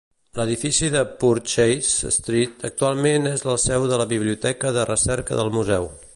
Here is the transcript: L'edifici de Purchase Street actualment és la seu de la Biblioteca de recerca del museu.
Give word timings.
L'edifici 0.37 0.87
de 0.95 1.03
Purchase 1.23 2.13
Street 2.15 2.65
actualment 2.71 3.31
és 3.33 3.45
la 3.51 3.59
seu 3.67 3.87
de 3.93 4.01
la 4.05 4.09
Biblioteca 4.17 4.75
de 4.81 4.91
recerca 4.95 5.41
del 5.43 5.55
museu. 5.61 5.91